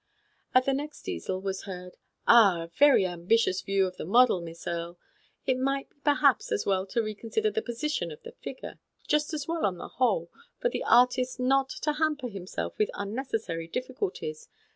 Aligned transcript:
At 0.55 0.65
the 0.65 0.73
next 0.73 1.07
easel 1.07 1.41
was 1.41 1.65
heard: 1.65 1.91
u 1.93 1.99
Ah, 2.27 2.63
a 2.63 2.67
very 2.69 3.05
ambitious 3.05 3.61
view 3.61 3.85
of 3.85 3.97
the 3.97 4.03
model, 4.03 4.41
Mr. 4.41 4.93
Jackson. 4.93 5.03
It 5.45 5.57
might 5.59 5.91
be 5.91 5.95
perhaps 6.03 6.51
as 6.51 6.65
well 6.65 6.87
to 6.87 7.03
reconsider 7.03 7.51
the 7.51 7.61
position 7.61 8.11
of 8.11 8.23
the 8.23 8.31
figure. 8.31 8.79
Just 9.07 9.31
as 9.31 9.47
well, 9.47 9.63
on 9.63 9.77
the 9.77 9.89
whole, 9.99 10.31
for 10.57 10.69
the 10.69 10.83
artist 10.83 11.39
not 11.39 11.69
to 11.83 11.93
hamper 11.93 12.29
himself 12.29 12.79
with 12.79 12.89
unnecessary 12.95 13.67
difficulties. 13.67 14.49